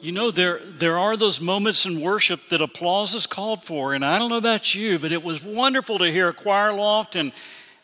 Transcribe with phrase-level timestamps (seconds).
[0.00, 3.94] You know, there, there are those moments in worship that applause is called for.
[3.94, 7.16] And I don't know about you, but it was wonderful to hear a choir loft.
[7.16, 7.32] And,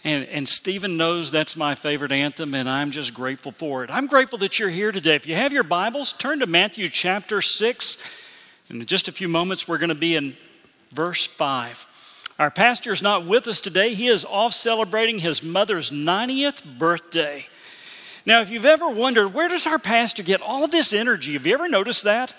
[0.05, 3.91] and, and Stephen knows that's my favorite anthem, and I'm just grateful for it.
[3.91, 5.17] I'm grateful that you're here today.
[5.17, 7.97] If you have your Bibles, turn to Matthew chapter 6.
[8.71, 10.37] In just a few moments, we're going to be in
[10.93, 11.89] verse 5.
[12.39, 13.93] Our pastor is not with us today.
[13.93, 17.49] He is off celebrating his mother's 90th birthday.
[18.27, 21.35] Now, if you've ever wondered, where does our pastor get all this energy?
[21.35, 22.35] Have you ever noticed that?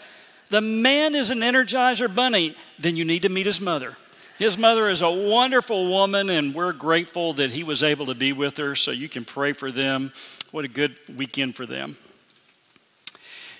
[0.49, 2.55] The man is an energizer bunny.
[2.79, 3.95] Then you need to meet his mother.
[4.37, 8.33] His mother is a wonderful woman, and we're grateful that he was able to be
[8.33, 10.11] with her, so you can pray for them.
[10.51, 11.97] What a good weekend for them.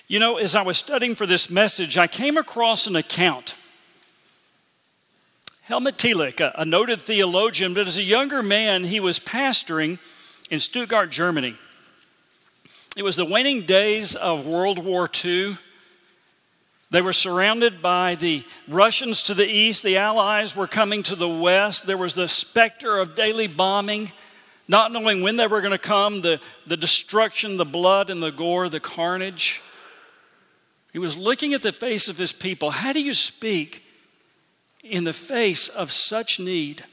[0.08, 3.54] You know, as I was studying for this message, I came across an account
[5.62, 9.98] Helmut Thielicke, a, a noted theologian, but as a younger man, he was pastoring
[10.48, 11.56] in Stuttgart, Germany.
[12.96, 15.58] It was the waning days of World War II.
[16.90, 21.28] They were surrounded by the Russians to the east, the Allies were coming to the
[21.28, 21.86] west.
[21.86, 24.12] There was the specter of daily bombing,
[24.66, 28.32] not knowing when they were going to come, the, the destruction, the blood, and the
[28.32, 29.62] gore, the carnage.
[30.92, 32.70] He was looking at the face of his people.
[32.70, 33.82] How do you speak
[34.90, 36.84] in the face of such need.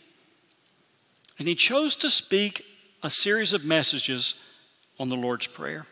[1.39, 2.65] And he chose to speak
[3.01, 4.35] a series of messages
[4.99, 5.85] on the Lord's Prayer.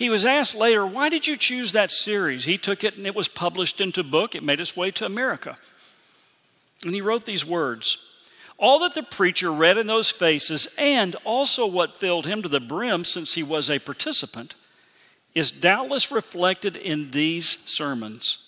[0.00, 2.46] He was asked later, Why did you choose that series?
[2.46, 4.34] He took it and it was published into book.
[4.34, 5.58] It made its way to America.
[6.86, 7.98] And he wrote these words
[8.56, 12.60] All that the preacher read in those faces, and also what filled him to the
[12.60, 14.54] brim since he was a participant,
[15.34, 18.38] is doubtless reflected in these sermons.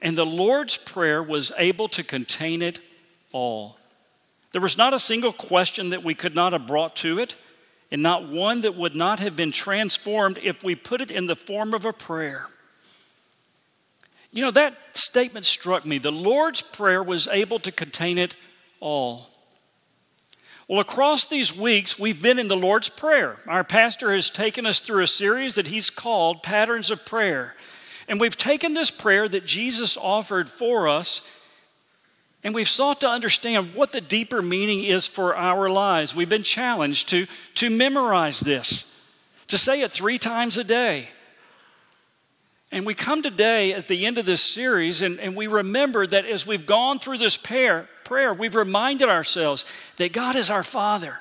[0.00, 2.78] And the Lord's Prayer was able to contain it
[3.32, 3.78] all.
[4.52, 7.34] There was not a single question that we could not have brought to it,
[7.90, 11.36] and not one that would not have been transformed if we put it in the
[11.36, 12.46] form of a prayer.
[14.30, 15.98] You know, that statement struck me.
[15.98, 18.34] The Lord's Prayer was able to contain it
[18.78, 19.30] all.
[20.68, 23.38] Well, across these weeks, we've been in the Lord's Prayer.
[23.46, 27.54] Our pastor has taken us through a series that he's called Patterns of Prayer.
[28.06, 31.22] And we've taken this prayer that Jesus offered for us
[32.44, 36.14] and we've sought to understand what the deeper meaning is for our lives.
[36.14, 37.26] We've been challenged to,
[37.56, 38.84] to memorize this,
[39.48, 41.08] to say it three times a day.
[42.70, 46.26] And we come today at the end of this series and, and we remember that
[46.26, 49.64] as we've gone through this prayer, prayer, we've reminded ourselves
[49.96, 51.20] that God is our Father.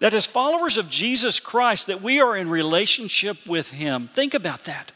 [0.00, 4.08] That as followers of Jesus Christ, that we are in relationship with Him.
[4.08, 4.92] Think about that.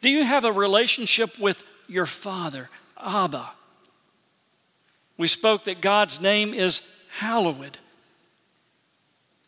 [0.00, 2.70] Do you have a relationship with your Father,
[3.04, 3.50] Abba?
[5.16, 6.86] We spoke that God's name is
[7.18, 7.78] hallowed,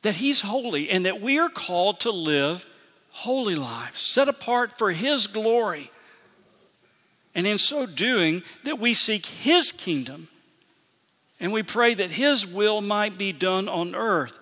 [0.03, 2.67] that He's holy, and that we are called to live
[3.11, 5.91] holy lives, set apart for His glory.
[7.35, 10.29] And in so doing, that we seek His kingdom
[11.43, 14.39] and we pray that His will might be done on earth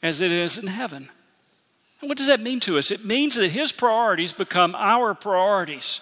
[0.00, 1.08] as it is in heaven.
[2.00, 2.92] And what does that mean to us?
[2.92, 6.00] It means that His priorities become our priorities.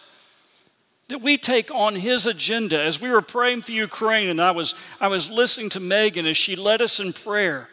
[1.08, 2.80] That we take on His agenda.
[2.80, 6.36] As we were praying for Ukraine, and I was, I was listening to Megan as
[6.36, 7.68] she led us in prayer,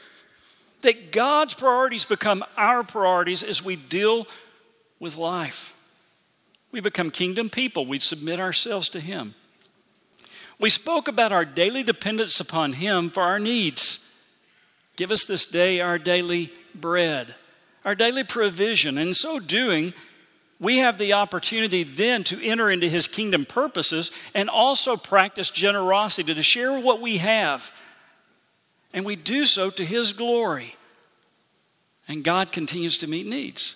[0.81, 4.27] that God's priorities become our priorities as we deal
[4.99, 5.73] with life.
[6.71, 9.35] We become kingdom people, we submit ourselves to Him.
[10.59, 13.99] We spoke about our daily dependence upon Him for our needs.
[14.95, 17.35] Give us this day our daily bread
[17.83, 18.97] our daily provision.
[18.97, 19.93] In so doing,
[20.61, 26.35] we have the opportunity then to enter into his kingdom purposes and also practice generosity
[26.35, 27.73] to share what we have.
[28.93, 30.75] And we do so to his glory.
[32.07, 33.75] And God continues to meet needs.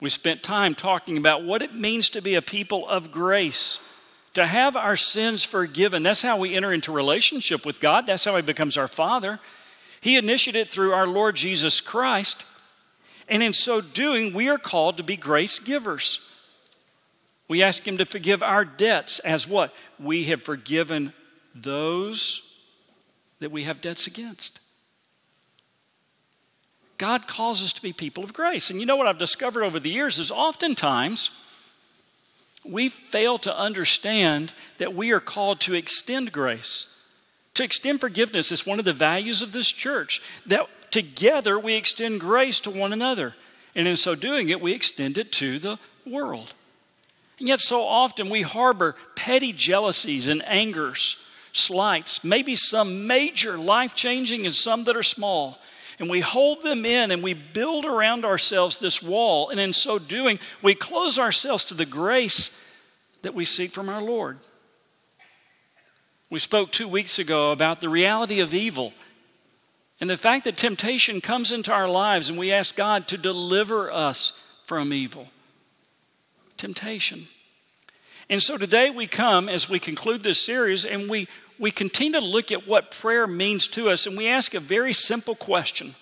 [0.00, 3.80] We spent time talking about what it means to be a people of grace,
[4.34, 6.04] to have our sins forgiven.
[6.04, 9.40] That's how we enter into relationship with God, that's how He becomes our Father.
[10.00, 12.44] He initiated it through our Lord Jesus Christ.
[13.30, 16.20] And in so doing, we are called to be grace givers.
[17.48, 19.72] We ask Him to forgive our debts as what?
[19.98, 21.12] We have forgiven
[21.54, 22.58] those
[23.38, 24.58] that we have debts against.
[26.98, 28.68] God calls us to be people of grace.
[28.68, 31.30] And you know what I've discovered over the years is oftentimes
[32.64, 36.94] we fail to understand that we are called to extend grace.
[37.54, 42.20] To extend forgiveness is one of the values of this church, that together we extend
[42.20, 43.34] grace to one another.
[43.74, 46.54] And in so doing it, we extend it to the world.
[47.38, 51.16] And yet, so often we harbor petty jealousies and angers,
[51.52, 55.58] slights, maybe some major life changing and some that are small.
[56.00, 59.50] and we hold them in and we build around ourselves this wall.
[59.50, 62.50] And in so doing, we close ourselves to the grace
[63.20, 64.38] that we seek from our Lord.
[66.30, 68.94] We spoke two weeks ago about the reality of evil
[70.00, 73.92] and the fact that temptation comes into our lives and we ask God to deliver
[73.92, 75.28] us from evil.
[76.56, 77.28] Temptation.
[78.30, 82.24] And so today we come as we conclude this series and we, we continue to
[82.24, 85.94] look at what prayer means to us and we ask a very simple question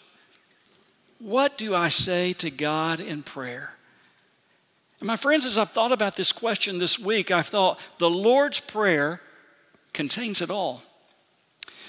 [1.18, 3.72] What do I say to God in prayer?
[5.00, 8.60] And my friends, as I've thought about this question this week, I've thought the Lord's
[8.60, 9.20] Prayer
[9.92, 10.82] contains it all.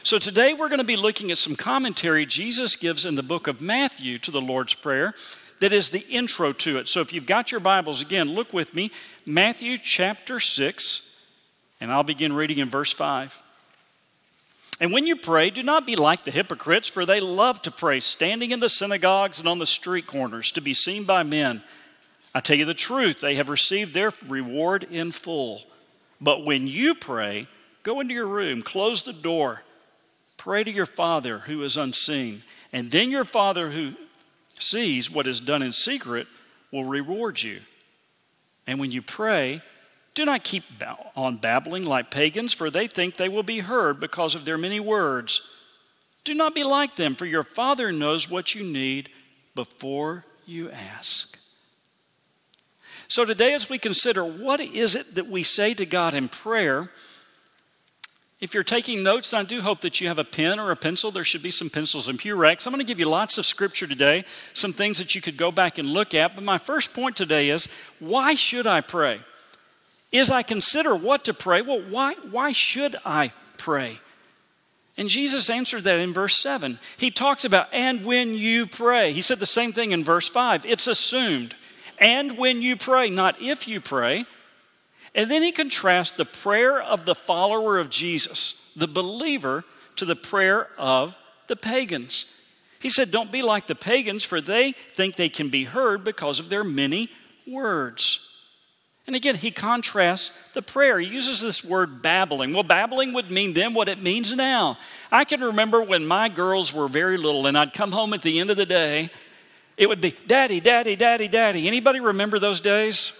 [0.01, 3.47] So today we're going to be looking at some commentary Jesus gives in the book
[3.47, 5.13] of Matthew to the Lord's Prayer
[5.59, 6.87] that is the intro to it.
[6.87, 8.91] So if you've got your Bibles, again, look with me,
[9.25, 11.01] Matthew chapter 6,
[11.81, 13.43] and I'll begin reading in verse 5.
[14.79, 17.99] And when you pray, do not be like the hypocrites, for they love to pray,
[17.99, 21.61] standing in the synagogues and on the street corners to be seen by men.
[22.33, 25.63] I tell you the truth, they have received their reward in full.
[26.21, 27.49] But when you pray,
[27.83, 29.63] go into your room, close the door
[30.39, 33.93] Pray to your Father who is unseen, and then your Father who
[34.57, 36.27] sees what is done in secret
[36.71, 37.59] will reward you.
[38.65, 39.61] And when you pray,
[40.15, 40.63] do not keep
[41.13, 44.79] on babbling like pagans, for they think they will be heard because of their many
[44.79, 45.45] words.
[46.23, 49.09] Do not be like them, for your Father knows what you need
[49.55, 51.37] before you ask.
[53.09, 56.91] So, today, as we consider what is it that we say to God in prayer,
[58.39, 61.11] if you're taking notes, I do hope that you have a pen or a pencil.
[61.11, 62.33] There should be some pencils and Pew.
[62.41, 65.51] I'm going to give you lots of scripture today, some things that you could go
[65.51, 66.35] back and look at.
[66.35, 67.67] But my first point today is
[67.99, 69.19] why should I pray?
[70.11, 73.99] Is I consider what to pray, well, why, why should I pray?
[74.97, 76.79] And Jesus answered that in verse 7.
[76.97, 79.11] He talks about, and when you pray.
[79.11, 80.65] He said the same thing in verse 5.
[80.65, 81.55] It's assumed.
[81.99, 84.25] And when you pray, not if you pray.
[85.19, 89.65] And then he contrasts the prayer of the follower of Jesus, the believer,
[89.97, 91.17] to the prayer of
[91.47, 92.23] the pagans.
[92.79, 96.39] He said, Don't be like the pagans, for they think they can be heard because
[96.39, 97.11] of their many
[97.45, 98.25] words.
[99.07, 100.97] And again, he contrasts the prayer.
[100.97, 102.53] He uses this word babbling.
[102.53, 104.77] Well, babbling would mean then what it means now.
[105.11, 108.39] I can remember when my girls were very little and I'd come home at the
[108.39, 109.09] end of the day,
[109.75, 111.67] it would be, Daddy, Daddy, Daddy, Daddy.
[111.67, 113.11] Anybody remember those days?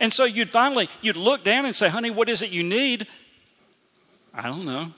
[0.00, 3.06] And so you'd finally, you'd look down and say, honey, what is it you need?
[4.34, 4.92] I don't know.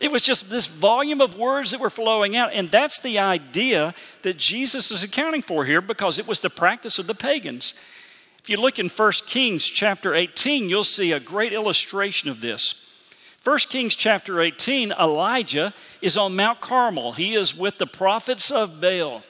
[0.00, 2.52] It was just this volume of words that were flowing out.
[2.52, 6.98] And that's the idea that Jesus is accounting for here because it was the practice
[6.98, 7.74] of the pagans.
[8.40, 12.84] If you look in 1 Kings chapter 18, you'll see a great illustration of this.
[13.42, 17.12] 1 Kings chapter 18, Elijah is on Mount Carmel.
[17.12, 19.22] He is with the prophets of Baal.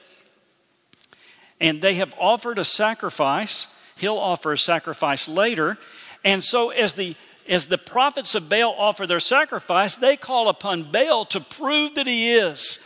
[1.59, 3.67] And they have offered a sacrifice
[3.99, 5.77] he'll offer a sacrifice later.
[6.23, 7.15] And so, as the
[7.49, 12.05] as the prophets of Baal offer their sacrifice, they call upon Baal to prove that
[12.05, 12.77] he is.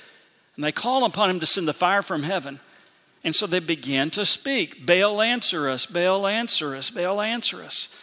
[0.55, 2.61] And they call upon him to send the fire from heaven.
[3.25, 7.93] And so they begin to speak Baal, answer us, Baal, answer us, Baal, answer us.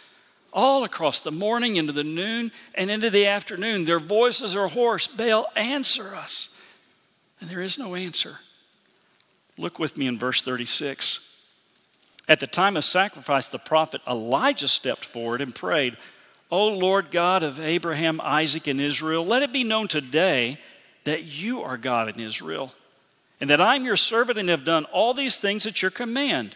[0.53, 5.07] All across the morning, into the noon, and into the afternoon, their voices are hoarse
[5.07, 6.49] Baal, answer us.
[7.39, 8.39] And there is no answer.
[9.57, 11.30] Look with me in verse 36.
[12.27, 15.97] At the time of sacrifice, the prophet Elijah stepped forward and prayed,
[16.49, 20.57] O Lord God of Abraham, Isaac, and Israel, let it be known today
[21.03, 22.73] that you are God in Israel,
[23.39, 26.55] and that I am your servant and have done all these things at your command.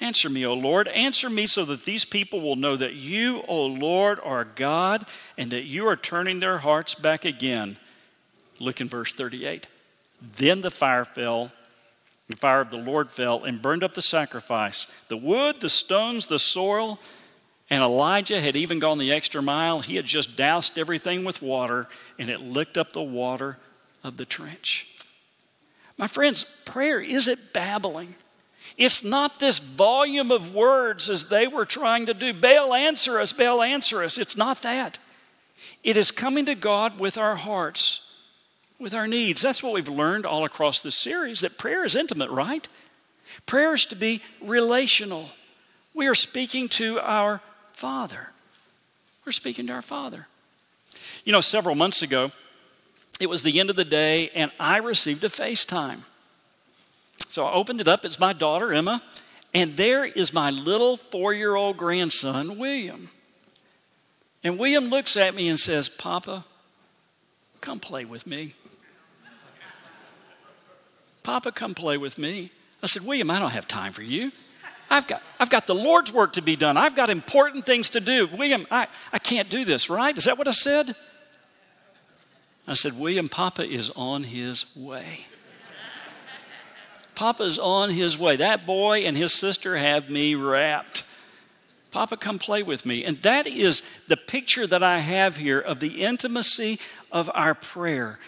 [0.00, 0.88] Answer me, O Lord.
[0.88, 5.06] Answer me so that these people will know that you, O Lord, are God
[5.38, 7.76] and that you are turning their hearts back again.
[8.58, 9.66] Look in verse 38.
[10.20, 11.52] Then the fire fell
[12.28, 16.26] the fire of the Lord fell and burned up the sacrifice, the wood, the stones,
[16.26, 16.98] the soil.
[17.70, 19.80] And Elijah had even gone the extra mile.
[19.80, 21.88] He had just doused everything with water,
[22.18, 23.58] and it licked up the water
[24.02, 24.88] of the trench.
[25.96, 28.14] My friends, prayer isn't babbling.
[28.76, 32.32] It's not this volume of words as they were trying to do.
[32.32, 34.18] Baal, answer us, Baal, answer us.
[34.18, 34.98] It's not that.
[35.82, 38.03] It is coming to God with our hearts
[38.78, 39.42] with our needs.
[39.42, 42.66] That's what we've learned all across this series that prayer is intimate, right?
[43.46, 45.30] Prayer is to be relational.
[45.94, 47.40] We are speaking to our
[47.72, 48.30] Father.
[49.24, 50.26] We're speaking to our Father.
[51.24, 52.32] You know, several months ago,
[53.20, 56.00] it was the end of the day, and I received a FaceTime.
[57.28, 58.04] So I opened it up.
[58.04, 59.02] It's my daughter, Emma,
[59.52, 63.10] and there is my little four year old grandson, William.
[64.42, 66.44] And William looks at me and says, Papa,
[67.64, 68.54] come play with me.
[71.22, 72.50] Papa, come play with me.
[72.82, 74.30] I said, William, I don't have time for you.
[74.90, 76.76] I've got, I've got the Lord's work to be done.
[76.76, 78.26] I've got important things to do.
[78.26, 80.16] William, I, I can't do this, right?
[80.16, 80.94] Is that what I said?
[82.68, 85.26] I said, William, Papa is on his way.
[87.14, 88.36] Papa's on his way.
[88.36, 91.04] That boy and his sister have me wrapped.
[91.94, 93.04] Papa, come play with me.
[93.04, 96.80] And that is the picture that I have here of the intimacy
[97.12, 98.18] of our prayer.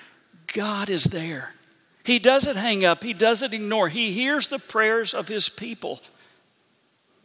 [0.54, 1.52] God is there.
[2.04, 3.88] He doesn't hang up, He doesn't ignore.
[3.88, 6.00] He hears the prayers of His people,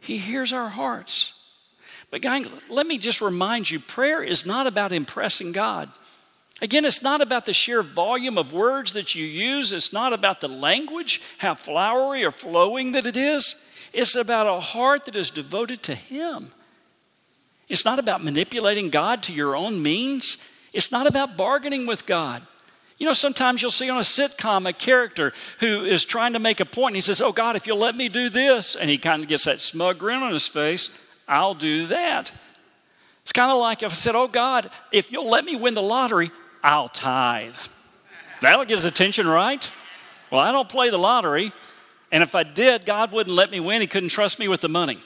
[0.00, 1.34] He hears our hearts.
[2.10, 5.90] But, gang, let me just remind you prayer is not about impressing God.
[6.60, 9.70] Again, it's not about the sheer volume of words that you use.
[9.70, 13.54] It's not about the language, how flowery or flowing that it is.
[13.92, 16.52] It's about a heart that is devoted to Him.
[17.68, 20.36] It's not about manipulating God to your own means.
[20.72, 22.42] It's not about bargaining with God.
[22.98, 26.60] You know, sometimes you'll see on a sitcom a character who is trying to make
[26.60, 28.98] a point and he says, Oh, God, if you'll let me do this, and he
[28.98, 30.90] kind of gets that smug grin on his face,
[31.26, 32.30] I'll do that.
[33.22, 35.82] It's kind of like if I said, Oh, God, if you'll let me win the
[35.82, 36.30] lottery,
[36.62, 37.56] I'll tithe.
[38.40, 39.68] That'll get his attention, right?
[40.30, 41.52] Well, I don't play the lottery,
[42.12, 43.80] and if I did, God wouldn't let me win.
[43.80, 44.98] He couldn't trust me with the money.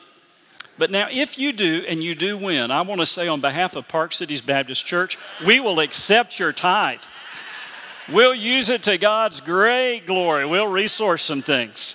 [0.77, 3.77] But now, if you do and you do win, I want to say on behalf
[3.77, 7.01] of Park Cities Baptist Church, we will accept your tithe.
[8.13, 10.45] We'll use it to God's great glory.
[10.45, 11.95] We'll resource some things.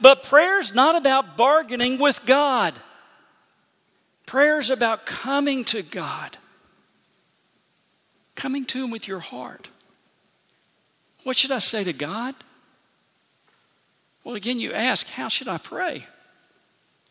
[0.00, 2.74] But prayer's not about bargaining with God.
[4.24, 6.36] Prayer's about coming to God
[8.40, 9.68] coming to Him with your heart.
[11.24, 12.34] What should I say to God?
[14.24, 16.06] Well, again, you ask, how should I pray?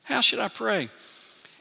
[0.04, 0.89] How should I pray?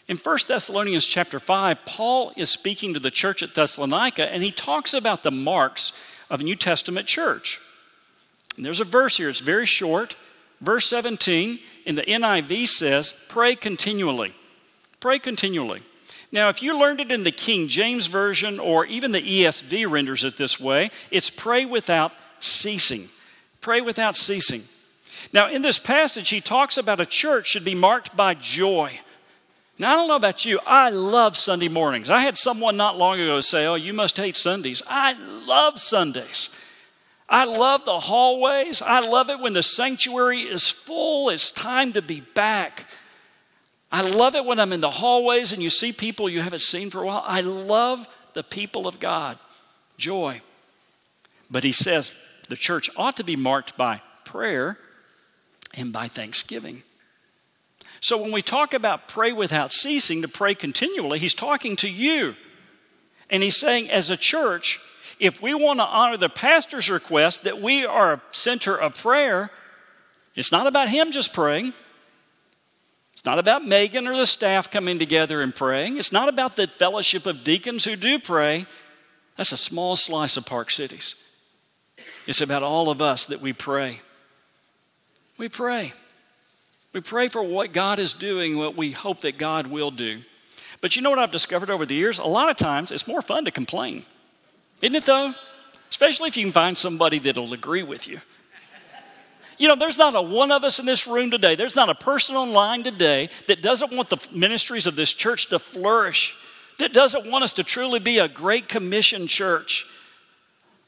[0.07, 4.51] In 1 Thessalonians chapter 5, Paul is speaking to the church at Thessalonica, and he
[4.51, 5.93] talks about the marks
[6.31, 7.61] of a New Testament church.
[8.57, 10.17] And there's a verse here, it's very short.
[10.61, 14.35] Verse 17 in the NIV says, Pray continually.
[14.99, 15.83] Pray continually.
[16.33, 20.25] Now, if you learned it in the King James Version or even the ESV renders
[20.25, 23.09] it this way, it's pray without ceasing.
[23.61, 24.65] Pray without ceasing.
[25.33, 29.01] Now, in this passage, he talks about a church should be marked by joy.
[29.79, 32.11] Now, I don't know about you, I love Sunday mornings.
[32.11, 34.83] I had someone not long ago say, Oh, you must hate Sundays.
[34.89, 35.13] I
[35.47, 36.49] love Sundays.
[37.29, 38.81] I love the hallways.
[38.81, 41.29] I love it when the sanctuary is full.
[41.29, 42.87] It's time to be back.
[43.93, 46.91] I love it when I'm in the hallways and you see people you haven't seen
[46.91, 47.25] for a while.
[47.27, 49.39] I love the people of God.
[49.97, 50.41] Joy.
[51.51, 52.13] But he says
[52.49, 54.79] the church ought to be marked by prayer
[55.75, 56.83] and by thanksgiving.
[58.01, 62.37] So when we talk about pray without ceasing, to pray continually, he's talking to you.
[63.31, 64.81] And he's saying, as a church,
[65.19, 69.51] if we want to honor the pastor's request that we are a center of prayer,
[70.35, 71.75] it's not about him just praying.
[73.13, 75.99] It's not about Megan or the staff coming together and praying.
[75.99, 78.67] It's not about the fellowship of deacons who do pray.
[79.37, 81.17] That's a small slice of Park Cities.
[82.29, 84.01] It's about all of us that we pray.
[85.39, 85.93] We pray.
[86.93, 90.21] We pray for what God is doing, what we hope that God will do.
[90.81, 92.19] But you know what I've discovered over the years?
[92.19, 94.05] A lot of times it's more fun to complain.
[94.83, 95.33] Isn't it though?
[95.91, 98.21] Especially if you can find somebody that'll agree with you.
[99.59, 101.95] You know, there's not a one of us in this room today, there's not a
[101.95, 106.37] person online today that doesn't want the ministries of this church to flourish,
[106.79, 109.85] that doesn't want us to truly be a great commission church.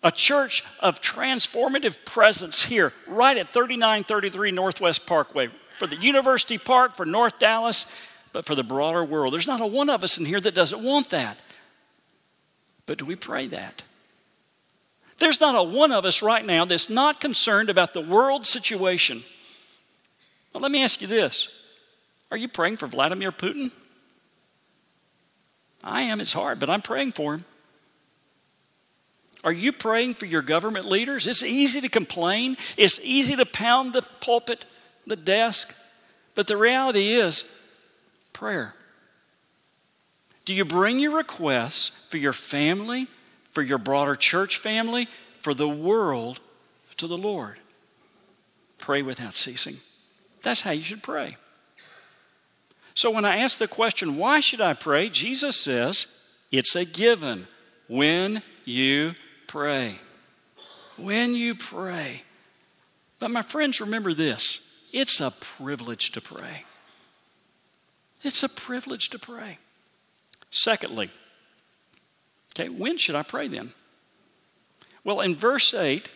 [0.02, 6.96] A church of transformative presence here, right at 3933 Northwest Parkway, for the University Park,
[6.96, 7.86] for North Dallas,
[8.32, 9.34] but for the broader world.
[9.34, 11.38] There's not a one of us in here that doesn't want that.
[12.86, 13.82] But do we pray that?
[15.18, 19.22] There's not a one of us right now that's not concerned about the world situation.
[20.52, 21.48] Well, let me ask you this
[22.30, 23.70] Are you praying for Vladimir Putin?
[25.84, 26.20] I am.
[26.20, 27.44] It's hard, but I'm praying for him.
[29.42, 31.26] Are you praying for your government leaders?
[31.26, 34.64] It's easy to complain, it's easy to pound the pulpit,
[35.06, 35.74] the desk,
[36.34, 37.44] but the reality is
[38.32, 38.74] prayer.
[40.44, 43.08] Do you bring your requests for your family,
[43.52, 45.08] for your broader church family,
[45.40, 46.40] for the world
[47.00, 47.58] to the Lord.
[48.78, 49.76] Pray without ceasing.
[50.42, 51.36] That's how you should pray.
[52.94, 55.08] So when I ask the question, why should I pray?
[55.08, 56.06] Jesus says,
[56.52, 57.46] it's a given
[57.88, 59.14] when you
[59.50, 59.96] pray.
[60.96, 62.22] When you pray.
[63.18, 64.60] But my friends, remember this
[64.92, 66.64] it's a privilege to pray.
[68.22, 69.58] It's a privilege to pray.
[70.50, 71.10] Secondly,
[72.54, 73.70] Okay, when should I pray then?
[75.04, 76.10] Well, in verse 8,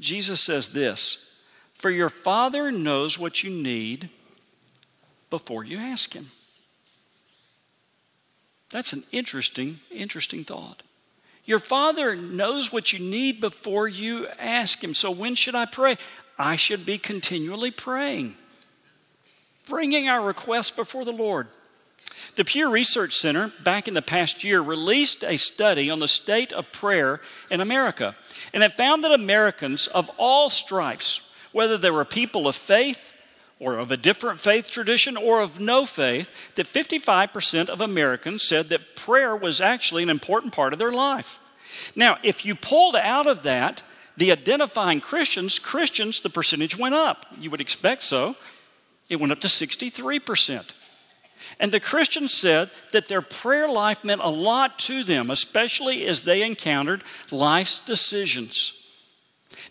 [0.00, 1.40] Jesus says this
[1.74, 4.10] For your Father knows what you need
[5.30, 6.30] before you ask Him.
[8.70, 10.82] That's an interesting, interesting thought.
[11.44, 14.94] Your Father knows what you need before you ask Him.
[14.94, 15.96] So when should I pray?
[16.38, 18.36] I should be continually praying,
[19.68, 21.48] bringing our requests before the Lord.
[22.36, 26.52] The Pew Research Center, back in the past year, released a study on the state
[26.52, 27.20] of prayer
[27.50, 28.14] in America.
[28.52, 31.20] And it found that Americans of all stripes,
[31.52, 32.93] whether they were people of faith
[33.58, 38.68] or of a different faith tradition or of no faith, that 55% of Americans said
[38.68, 41.38] that prayer was actually an important part of their life.
[41.96, 43.82] Now, if you pulled out of that
[44.16, 47.26] the identifying Christians, Christians, the percentage went up.
[47.38, 48.36] You would expect so.
[49.08, 50.64] It went up to 63%.
[51.60, 56.22] And the Christians said that their prayer life meant a lot to them, especially as
[56.22, 58.83] they encountered life's decisions.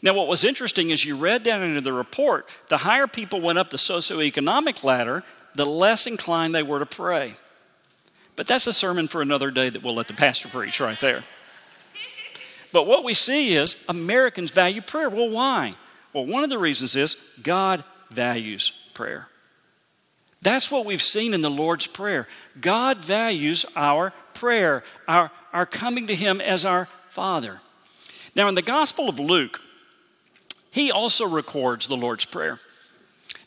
[0.02, 3.60] Now, what was interesting is you read down into the report, the higher people went
[3.60, 5.24] up the socioeconomic ladder,
[5.56, 7.36] the less inclined they were to pray.
[8.36, 11.22] But that's a sermon for another day that we'll let the pastor preach right there.
[12.72, 15.10] But what we see is Americans value prayer.
[15.10, 15.76] Well, why?
[16.12, 19.28] Well, one of the reasons is God values prayer.
[20.42, 22.28] That's what we've seen in the Lord's Prayer.
[22.60, 27.62] God values our prayer, our, our coming to Him as our Father.
[28.36, 29.62] Now, in the Gospel of Luke,
[30.74, 32.60] he also records the Lord's Prayer.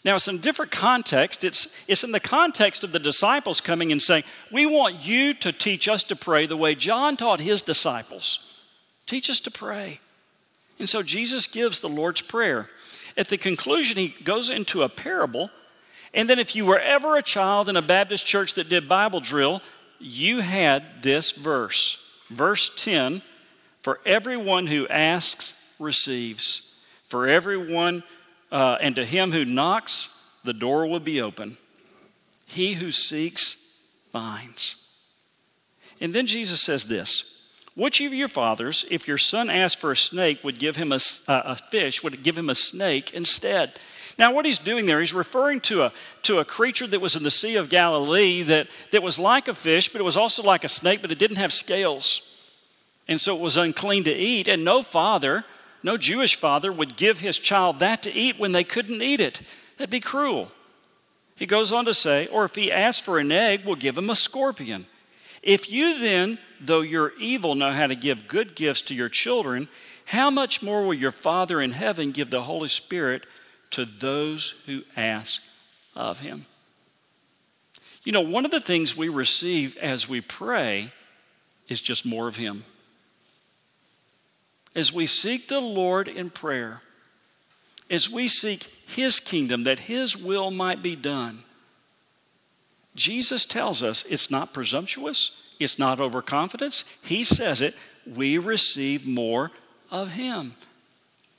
[0.05, 1.43] Now, it's in a different context.
[1.43, 5.53] It's, it's in the context of the disciples coming and saying, We want you to
[5.53, 8.39] teach us to pray the way John taught his disciples.
[9.07, 10.01] Teach us to pray.
[10.79, 12.69] And so Jesus gives the Lord's Prayer.
[13.17, 15.51] At the conclusion, he goes into a parable
[16.17, 19.21] and then, if you were ever a child in a Baptist church that did Bible
[19.21, 19.61] drill,
[20.01, 21.99] you had this verse.
[22.31, 23.21] Verse 10
[23.83, 26.66] For everyone who asks receives.
[27.09, 28.03] For everyone,
[28.51, 30.09] uh, and to him who knocks,
[30.45, 31.59] the door will be open.
[32.47, 33.57] He who seeks
[34.11, 34.83] finds.
[36.01, 37.41] And then Jesus says this
[37.75, 40.99] Which of your fathers, if your son asked for a snake, would give him a,
[41.29, 43.79] a fish, would give him a snake instead?
[44.19, 45.93] Now, what he's doing there, he's referring to a,
[46.23, 49.55] to a creature that was in the Sea of Galilee that, that was like a
[49.55, 52.23] fish, but it was also like a snake, but it didn't have scales.
[53.09, 54.49] And so it was unclean to eat.
[54.49, 55.45] And no father,
[55.87, 59.41] no Jewish father, would give his child that to eat when they couldn't eat it.
[59.77, 60.51] That'd be cruel.
[61.37, 64.11] He goes on to say, or if he asks for an egg, we'll give him
[64.11, 64.87] a scorpion.
[65.45, 69.69] If you then, though you're evil, know how to give good gifts to your children,
[70.07, 73.25] how much more will your Father in heaven give the Holy Spirit
[73.71, 75.41] to those who ask
[75.95, 76.47] of him.
[78.03, 80.91] You know, one of the things we receive as we pray
[81.69, 82.65] is just more of him.
[84.77, 86.83] As we seek the Lord in prayer,
[87.91, 91.41] as we seek his kingdom, that his will might be done,
[92.95, 96.85] Jesus tells us it's not presumptuous, it's not overconfidence.
[97.03, 97.75] He says it,
[98.07, 99.51] we receive more
[99.91, 100.55] of him.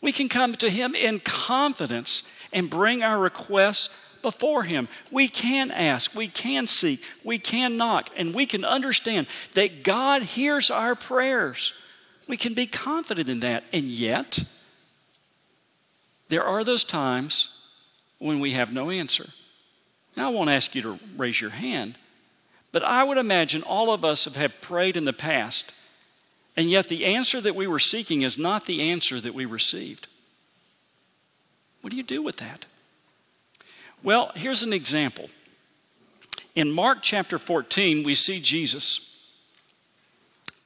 [0.01, 2.23] We can come to Him in confidence
[2.53, 3.89] and bring our requests
[4.21, 4.87] before Him.
[5.11, 10.23] We can ask, we can seek, we can knock, and we can understand that God
[10.23, 11.73] hears our prayers.
[12.27, 13.63] We can be confident in that.
[13.71, 14.39] And yet,
[16.29, 17.53] there are those times
[18.19, 19.29] when we have no answer.
[20.15, 21.97] Now, I won't ask you to raise your hand,
[22.71, 25.71] but I would imagine all of us have prayed in the past
[26.57, 30.07] and yet, the answer that we were seeking is not the answer that we received.
[31.81, 32.65] What do you do with that?
[34.01, 35.29] Well, here's an example.
[36.55, 39.16] In Mark chapter 14, we see Jesus.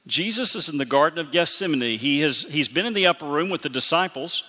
[0.06, 1.98] Jesus is in the Garden of Gethsemane.
[1.98, 4.42] He has, he's been in the upper room with the disciples.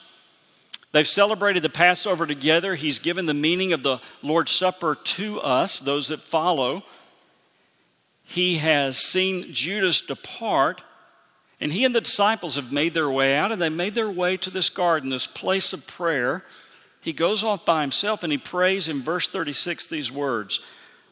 [0.91, 2.75] They've celebrated the Passover together.
[2.75, 6.83] He's given the meaning of the Lord's Supper to us, those that follow.
[8.23, 10.83] He has seen Judas depart.
[11.59, 14.35] And he and the disciples have made their way out, and they made their way
[14.37, 16.43] to this garden, this place of prayer.
[17.03, 20.61] He goes off by himself and he prays in verse 36 these words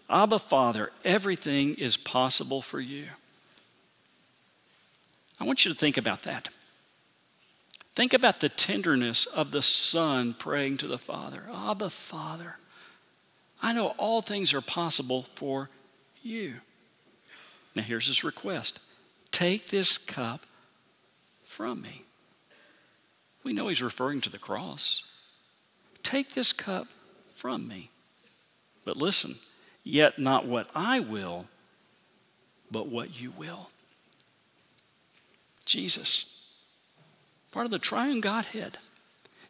[0.10, 3.06] Abba, Father, everything is possible for you.
[5.42, 6.50] I want you to think about that.
[7.96, 12.58] Think about the tenderness of the Son praying to the Father ah, Abba, Father,
[13.60, 15.72] I know all things are possible for
[16.22, 16.56] you.
[17.74, 18.82] Now, here's his request
[19.32, 20.42] Take this cup
[21.44, 22.04] from me.
[23.44, 25.06] We know he's referring to the cross.
[26.04, 26.86] Take this cup
[27.34, 27.90] from me.
[28.86, 29.38] But listen,
[29.84, 31.48] yet not what I will,
[32.70, 33.72] but what you will.
[35.72, 36.26] Jesus,
[37.52, 38.78] part of the triune Godhead.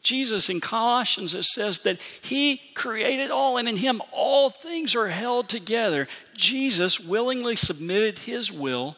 [0.04, 5.08] Jesus in Colossians, it says that He created all, and in Him all things are
[5.08, 6.08] held together.
[6.36, 8.96] Jesus willingly submitted His will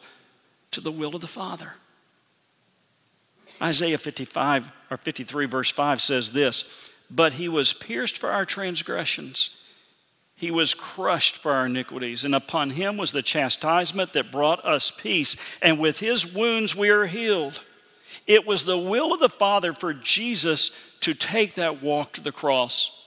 [0.70, 1.74] to the will of the Father.
[3.60, 9.50] Isaiah 55 or 53, verse 5 says this But He was pierced for our transgressions.
[10.44, 14.90] He was crushed for our iniquities, and upon him was the chastisement that brought us
[14.90, 17.62] peace, and with his wounds we are healed.
[18.26, 22.30] It was the will of the Father for Jesus to take that walk to the
[22.30, 23.02] cross,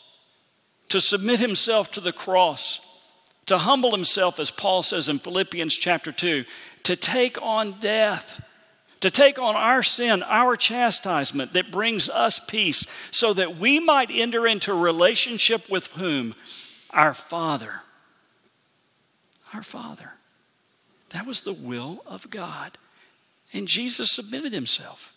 [0.89, 2.79] to submit himself to the cross,
[3.45, 6.43] to humble himself, as Paul says in Philippians chapter 2,
[6.85, 8.43] to take on death,
[9.01, 14.09] to take on our sin, our chastisement that brings us peace, so that we might
[14.11, 16.33] enter into relationship with whom?
[16.97, 17.73] Our Father.
[19.53, 20.13] Our Father.
[21.11, 22.77] That was the will of God.
[23.53, 25.13] And Jesus submitted himself.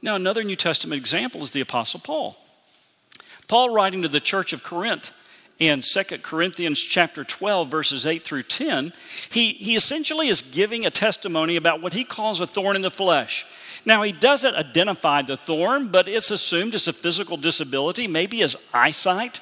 [0.00, 2.36] Now, another New Testament example is the Apostle Paul.
[3.48, 5.12] Paul, writing to the church of Corinth
[5.58, 8.92] in 2 Corinthians chapter 12, verses 8 through 10,
[9.30, 12.90] he, he essentially is giving a testimony about what he calls a thorn in the
[12.90, 13.44] flesh.
[13.84, 18.56] Now, he doesn't identify the thorn, but it's assumed it's a physical disability, maybe his
[18.72, 19.40] eyesight.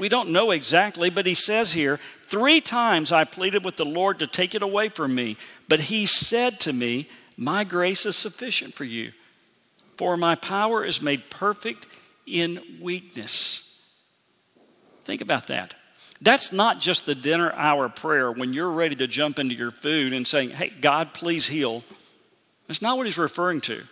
[0.00, 4.18] We don't know exactly, but he says here, Three times I pleaded with the Lord
[4.20, 5.36] to take it away from me,
[5.68, 9.12] but he said to me, My grace is sufficient for you,
[9.98, 11.86] for my power is made perfect
[12.26, 13.78] in weakness.
[15.04, 15.74] Think about that.
[16.22, 20.14] That's not just the dinner hour prayer when you're ready to jump into your food
[20.14, 21.84] and saying, Hey, God, please heal.
[22.68, 23.82] That's not what he's referring to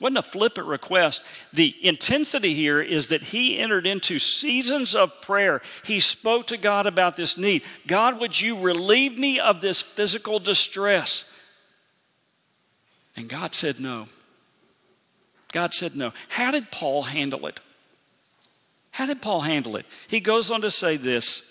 [0.00, 1.22] wasn't a flippant request.
[1.52, 5.62] The intensity here is that he entered into seasons of prayer.
[5.84, 7.62] He spoke to God about this need.
[7.86, 11.24] God, would you relieve me of this physical distress?
[13.16, 14.08] And God said no.
[15.52, 16.12] God said no.
[16.28, 17.60] How did Paul handle it?
[18.90, 19.86] How did Paul handle it?
[20.08, 21.42] He goes on to say this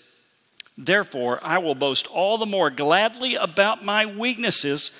[0.76, 4.90] Therefore, I will boast all the more gladly about my weaknesses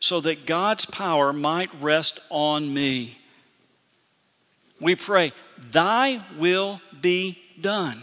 [0.00, 3.18] so that God's power might rest on me.
[4.80, 5.32] We pray,
[5.70, 8.02] Thy will be done.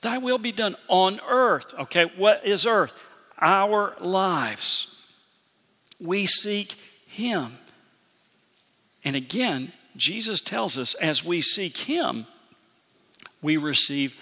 [0.00, 1.74] Thy will be done on earth.
[1.78, 3.02] Okay, what is earth?
[3.40, 4.96] Our lives.
[6.00, 6.74] We seek
[7.06, 7.52] Him.
[9.04, 12.26] And again, Jesus tells us as we seek Him,
[13.40, 14.16] we receive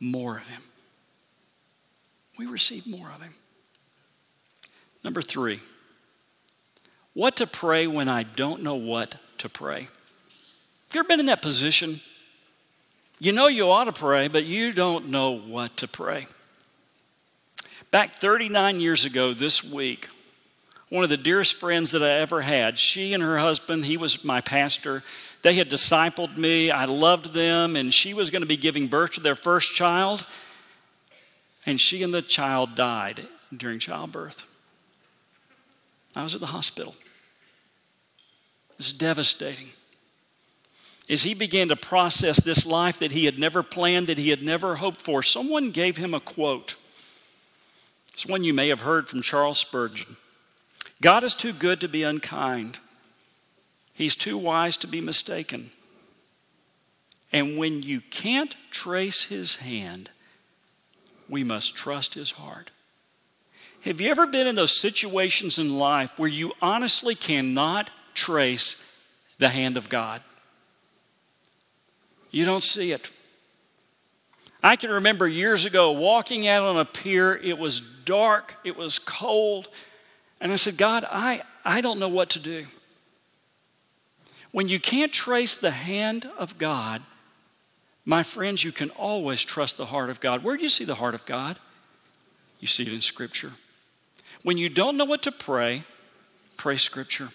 [0.00, 0.62] more of Him.
[2.38, 3.34] We receive more of Him.
[5.08, 5.60] Number three,
[7.14, 9.80] what to pray when I don't know what to pray.
[9.80, 9.88] Have
[10.92, 12.02] you ever been in that position?
[13.18, 16.26] You know you ought to pray, but you don't know what to pray.
[17.90, 20.10] Back 39 years ago this week,
[20.90, 24.22] one of the dearest friends that I ever had, she and her husband, he was
[24.22, 25.02] my pastor,
[25.40, 26.70] they had discipled me.
[26.70, 30.26] I loved them, and she was going to be giving birth to their first child,
[31.64, 34.44] and she and the child died during childbirth.
[36.18, 36.96] I was at the hospital.
[38.76, 39.68] It's devastating.
[41.08, 44.42] As he began to process this life that he had never planned, that he had
[44.42, 46.74] never hoped for, someone gave him a quote.
[48.14, 50.16] It's one you may have heard from Charles Spurgeon
[51.00, 52.80] God is too good to be unkind,
[53.94, 55.70] He's too wise to be mistaken.
[57.32, 60.10] And when you can't trace His hand,
[61.28, 62.70] we must trust His heart.
[63.84, 68.76] Have you ever been in those situations in life where you honestly cannot trace
[69.38, 70.20] the hand of God?
[72.30, 73.10] You don't see it.
[74.62, 77.36] I can remember years ago walking out on a pier.
[77.36, 79.68] It was dark, it was cold.
[80.40, 82.66] And I said, God, I, I don't know what to do.
[84.50, 87.02] When you can't trace the hand of God,
[88.04, 90.42] my friends, you can always trust the heart of God.
[90.42, 91.58] Where do you see the heart of God?
[92.58, 93.52] You see it in Scripture.
[94.42, 95.82] When you don't know what to pray,
[96.56, 97.30] pray Scripture.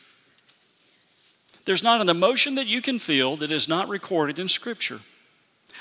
[1.65, 4.99] There's not an emotion that you can feel that is not recorded in Scripture.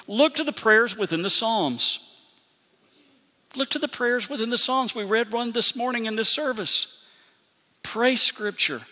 [0.06, 1.98] Look to the prayers within the Psalms.
[3.56, 4.94] Look to the prayers within the Psalms.
[4.94, 7.04] We read one this morning in this service.
[7.82, 8.82] Pray Scripture.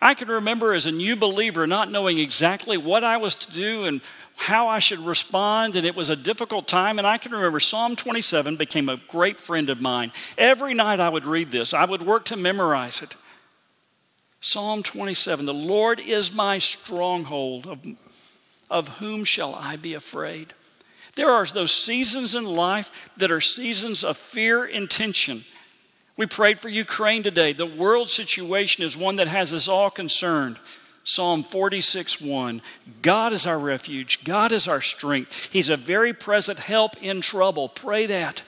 [0.00, 3.84] I can remember as a new believer not knowing exactly what I was to do
[3.84, 4.00] and
[4.42, 6.98] how I should respond, and it was a difficult time.
[6.98, 10.12] And I can remember Psalm 27 became a great friend of mine.
[10.36, 13.14] Every night I would read this, I would work to memorize it.
[14.40, 17.86] Psalm 27 The Lord is my stronghold, of,
[18.68, 20.54] of whom shall I be afraid?
[21.14, 25.44] There are those seasons in life that are seasons of fear and tension.
[26.16, 27.52] We prayed for Ukraine today.
[27.52, 30.58] The world situation is one that has us all concerned.
[31.04, 32.62] Psalm 46 1.
[33.00, 35.48] God is our refuge, God is our strength.
[35.52, 37.68] He's a very present help in trouble.
[37.68, 38.42] Pray that.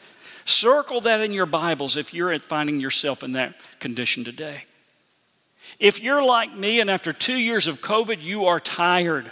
[0.45, 4.65] Circle that in your Bibles if you're finding yourself in that condition today.
[5.79, 9.31] If you're like me and after two years of COVID, you are tired,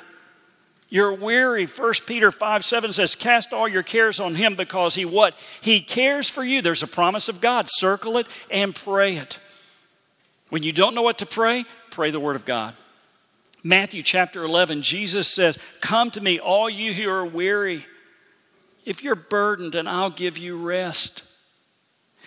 [0.88, 1.66] you're weary.
[1.66, 5.38] 1 Peter 5 7 says, Cast all your cares on him because he what?
[5.60, 6.60] He cares for you.
[6.60, 7.66] There's a promise of God.
[7.68, 9.38] Circle it and pray it.
[10.50, 12.74] When you don't know what to pray, pray the word of God.
[13.64, 17.84] Matthew chapter 11, Jesus says, Come to me, all you who are weary.
[18.84, 21.22] If you're burdened, and I'll give you rest.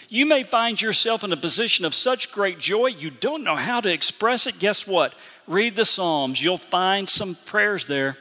[0.08, 3.82] You may find yourself in a position of such great joy you don't know how
[3.82, 4.60] to express it.
[4.60, 5.14] Guess what?
[5.48, 6.42] Read the Psalms.
[6.42, 8.16] You'll find some prayers there.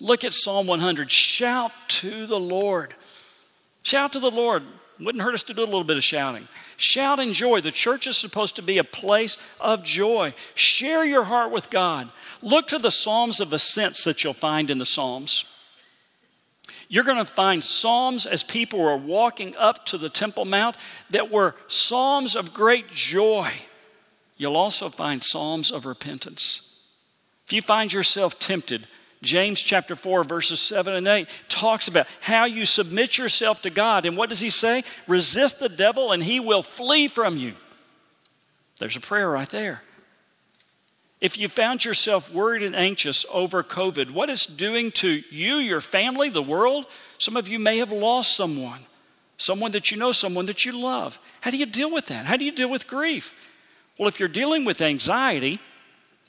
[0.00, 1.10] Look at Psalm 100.
[1.10, 2.94] Shout to the Lord.
[3.84, 4.62] Shout to the Lord.
[4.98, 6.48] Wouldn't hurt us to do a little bit of shouting.
[6.82, 7.60] Shout in joy.
[7.60, 10.34] The church is supposed to be a place of joy.
[10.56, 12.10] Share your heart with God.
[12.42, 15.44] Look to the Psalms of ascents that you'll find in the Psalms.
[16.88, 20.76] You're going to find Psalms as people were walking up to the Temple Mount
[21.08, 23.52] that were Psalms of great joy.
[24.36, 26.68] You'll also find Psalms of repentance.
[27.46, 28.88] If you find yourself tempted,
[29.22, 34.04] James chapter 4, verses 7 and 8 talks about how you submit yourself to God.
[34.04, 34.82] And what does he say?
[35.06, 37.54] Resist the devil and he will flee from you.
[38.78, 39.82] There's a prayer right there.
[41.20, 45.80] If you found yourself worried and anxious over COVID, what it's doing to you, your
[45.80, 46.86] family, the world,
[47.18, 48.80] some of you may have lost someone,
[49.36, 51.20] someone that you know, someone that you love.
[51.42, 52.26] How do you deal with that?
[52.26, 53.36] How do you deal with grief?
[53.96, 55.60] Well, if you're dealing with anxiety,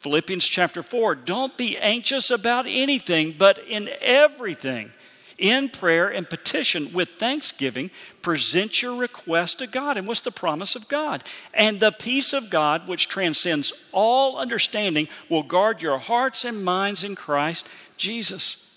[0.04, 4.92] Philippians chapter 4 don't be anxious about anything, but in everything,
[5.38, 7.90] in prayer and petition with thanksgiving,
[8.22, 9.96] present your request to God.
[9.96, 11.24] And what's the promise of God?
[11.54, 17.06] And the peace of God, which transcends all understanding, will guard your hearts and minds
[17.06, 18.70] in Christ Jesus.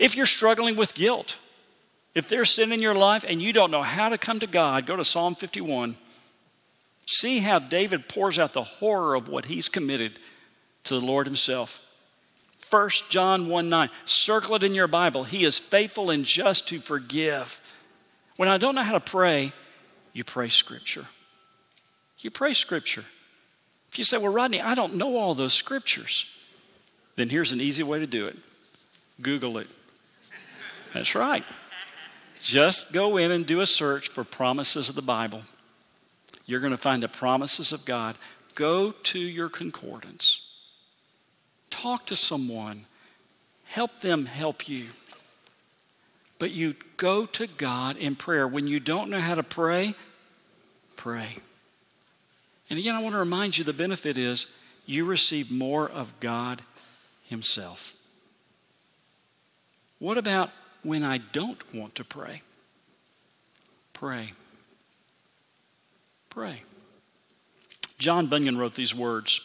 [0.00, 1.36] If you're struggling with guilt,
[2.16, 4.86] if there's sin in your life and you don't know how to come to God,
[4.86, 5.96] go to Psalm 51.
[7.06, 10.18] See how David pours out the horror of what he's committed
[10.84, 11.82] to the Lord Himself.
[12.70, 13.90] 1 John 1 9.
[14.06, 15.24] Circle it in your Bible.
[15.24, 17.60] He is faithful and just to forgive.
[18.36, 19.52] When I don't know how to pray,
[20.12, 21.06] you pray Scripture.
[22.18, 23.04] You pray Scripture.
[23.90, 26.26] If you say, Well, Rodney, I don't know all those Scriptures,
[27.16, 28.36] then here's an easy way to do it
[29.20, 29.68] Google it.
[30.94, 31.44] That's right.
[32.42, 35.42] Just go in and do a search for promises of the Bible.
[36.44, 38.16] You're going to find the promises of God.
[38.54, 40.51] Go to your concordance.
[41.72, 42.84] Talk to someone,
[43.64, 44.86] help them help you.
[46.38, 48.46] But you go to God in prayer.
[48.46, 49.94] When you don't know how to pray,
[50.96, 51.38] pray.
[52.68, 54.54] And again, I want to remind you the benefit is
[54.86, 56.62] you receive more of God
[57.24, 57.94] Himself.
[59.98, 60.50] What about
[60.82, 62.42] when I don't want to pray?
[63.94, 64.32] Pray.
[66.28, 66.62] Pray.
[67.98, 69.40] John Bunyan wrote these words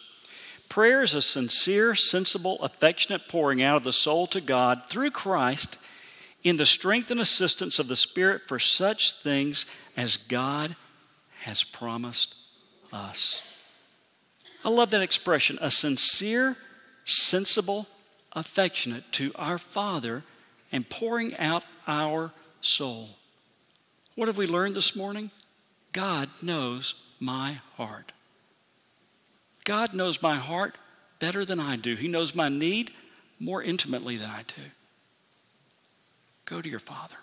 [0.68, 5.78] Prayer is a sincere, sensible, affectionate pouring out of the soul to God through Christ
[6.42, 10.76] in the strength and assistance of the Spirit for such things as God
[11.40, 12.34] has promised
[12.92, 13.56] us.
[14.64, 16.56] I love that expression a sincere,
[17.04, 17.86] sensible,
[18.32, 20.22] affectionate to our Father
[20.70, 23.10] and pouring out our soul.
[24.14, 25.30] What have we learned this morning?
[25.92, 28.12] God knows my heart.
[29.68, 30.76] God knows my heart
[31.18, 31.94] better than I do.
[31.94, 32.90] He knows my need
[33.38, 34.62] more intimately than I do.
[36.46, 37.16] Go to your Father.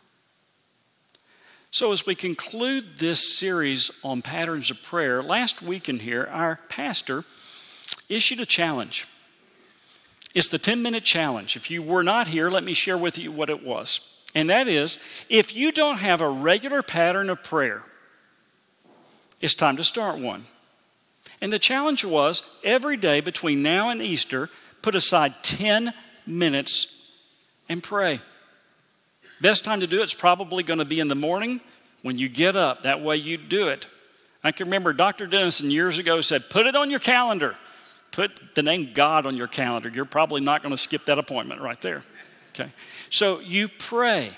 [1.71, 6.59] So, as we conclude this series on patterns of prayer, last week in here, our
[6.69, 7.23] pastor
[8.09, 9.07] issued a challenge.
[10.35, 11.55] It's the 10 minute challenge.
[11.55, 14.21] If you were not here, let me share with you what it was.
[14.35, 17.81] And that is if you don't have a regular pattern of prayer,
[19.41, 20.45] it's time to start one.
[21.41, 24.49] And the challenge was every day between now and Easter,
[24.81, 25.93] put aside 10
[26.25, 26.95] minutes
[27.69, 28.19] and pray.
[29.41, 31.59] Best time to do it's probably going to be in the morning
[32.01, 32.83] when you get up.
[32.83, 33.87] That way you do it.
[34.43, 35.27] I can remember Dr.
[35.27, 37.55] Dennison years ago said, put it on your calendar.
[38.11, 39.89] Put the name God on your calendar.
[39.89, 42.03] You're probably not going to skip that appointment right there.
[42.51, 42.71] Okay.
[43.09, 44.31] So you pray.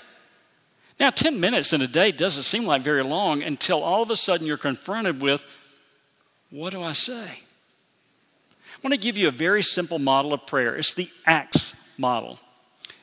[0.98, 4.16] Now, 10 minutes in a day doesn't seem like very long until all of a
[4.16, 5.46] sudden you're confronted with
[6.50, 7.40] what do I say?
[8.78, 10.76] I want to give you a very simple model of prayer.
[10.76, 12.38] It's the ACTS model.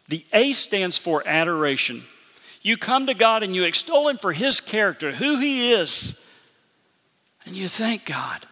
[0.08, 2.04] The A stands for adoration.
[2.62, 6.18] You come to God and you extol Him for His character, who He is,
[7.46, 8.46] and you thank God.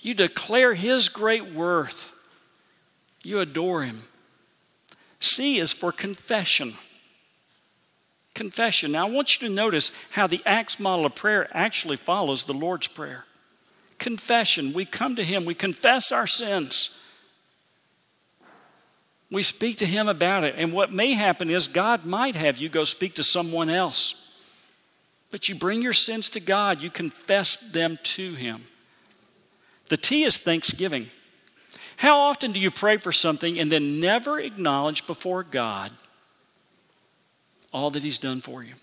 [0.00, 2.12] You declare His great worth.
[3.22, 4.02] You adore Him.
[5.20, 6.74] C is for confession.
[8.34, 8.92] Confession.
[8.92, 12.54] Now, I want you to notice how the Acts model of prayer actually follows the
[12.54, 13.26] Lord's Prayer.
[14.02, 14.72] Confession.
[14.72, 16.90] We come to Him, we confess our sins.
[19.30, 20.56] We speak to Him about it.
[20.58, 24.16] And what may happen is God might have you go speak to someone else.
[25.30, 28.64] But you bring your sins to God, you confess them to Him.
[29.88, 31.06] The T is thanksgiving.
[31.96, 35.92] How often do you pray for something and then never acknowledge before God
[37.72, 38.74] all that He's done for you?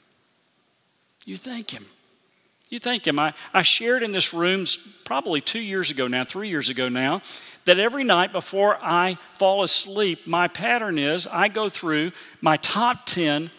[1.25, 1.87] You thank Him.
[2.69, 3.17] You thank Him.
[3.17, 4.65] I, I shared in this room
[5.03, 7.21] probably two years ago now, three years ago now,
[7.65, 13.05] that every night before I fall asleep, my pattern is I go through my top
[13.05, 13.51] 10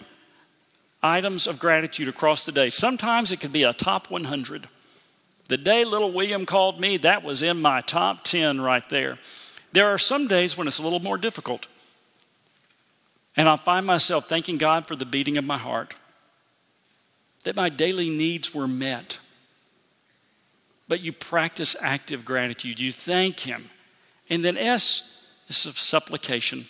[1.03, 2.71] items of gratitude across the day.
[2.71, 4.69] Sometimes it could be a top 100.
[5.49, 9.19] The day little William called me, that was in my top 10 right there.
[9.73, 11.67] There are some days when it's a little more difficult.
[13.37, 15.95] And I find myself thanking God for the beating of my heart,
[17.45, 19.19] that my daily needs were met.
[20.89, 23.71] But you practice active gratitude, you thank Him.
[24.29, 25.11] And then S
[25.49, 26.67] is supplication.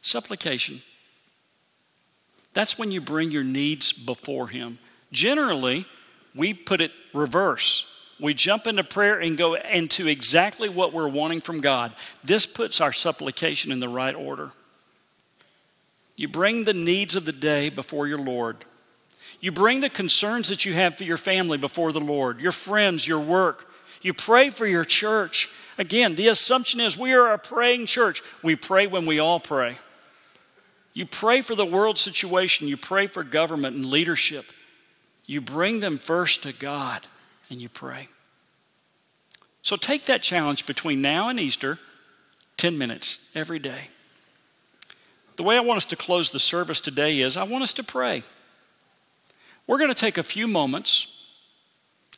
[0.00, 0.82] Supplication.
[2.52, 4.78] That's when you bring your needs before Him.
[5.12, 5.86] Generally,
[6.34, 7.84] we put it reverse.
[8.20, 11.94] We jump into prayer and go into exactly what we're wanting from God.
[12.22, 14.52] This puts our supplication in the right order.
[16.16, 18.64] You bring the needs of the day before your Lord.
[19.40, 23.06] You bring the concerns that you have for your family before the Lord, your friends,
[23.06, 23.70] your work.
[24.02, 25.48] You pray for your church.
[25.78, 28.22] Again, the assumption is we are a praying church.
[28.42, 29.76] We pray when we all pray.
[30.92, 34.46] You pray for the world situation, you pray for government and leadership.
[35.26, 37.06] You bring them first to God
[37.48, 38.08] and you pray.
[39.62, 41.78] So take that challenge between now and Easter
[42.56, 43.88] 10 minutes every day.
[45.36, 47.84] The way I want us to close the service today is I want us to
[47.84, 48.22] pray.
[49.70, 51.06] We're going to take a few moments,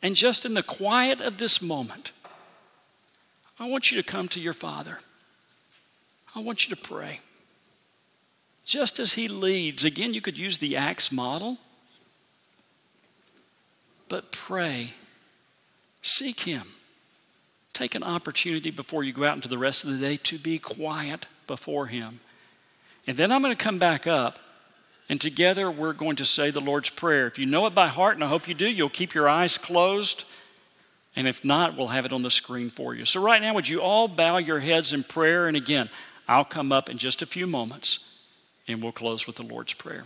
[0.01, 2.11] and just in the quiet of this moment,
[3.59, 4.97] I want you to come to your Father.
[6.35, 7.19] I want you to pray
[8.65, 9.83] just as He leads.
[9.83, 11.59] Again, you could use the Acts model,
[14.09, 14.93] but pray,
[16.01, 16.63] seek Him.
[17.71, 20.57] Take an opportunity before you go out into the rest of the day to be
[20.57, 22.19] quiet before Him.
[23.05, 24.39] And then I'm going to come back up,
[25.13, 27.27] and together we're going to say the Lord's Prayer.
[27.27, 29.59] If you know it by heart, and I hope you do, you'll keep your eyes
[29.59, 30.23] closed.
[31.15, 33.05] And if not, we'll have it on the screen for you.
[33.05, 35.45] So, right now, would you all bow your heads in prayer?
[35.45, 35.91] And again,
[36.27, 38.11] I'll come up in just a few moments
[38.67, 40.05] and we'll close with the Lord's Prayer.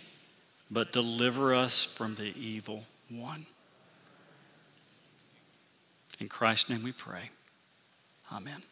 [0.71, 3.45] but deliver us from the evil one.
[6.19, 7.29] In Christ's name we pray.
[8.31, 8.63] Amen.